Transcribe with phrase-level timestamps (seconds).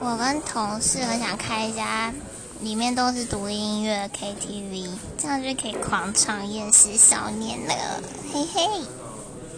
[0.00, 2.12] 我跟同事很想开一家
[2.60, 4.88] 里面都是独立音乐的 KTV，
[5.18, 8.02] 这样就可以狂唱《厌世少年》了，
[8.32, 8.99] 嘿嘿。